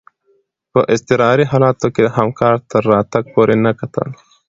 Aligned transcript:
په 0.71 0.79
اضطراري 0.93 1.45
حالاتو 1.51 1.87
کي 1.93 2.01
د 2.03 2.07
همکار 2.17 2.55
تر 2.71 2.81
راتګ 2.93 3.23
پوري 3.33 3.57
نه 3.65 3.71
کتل. 3.79 4.07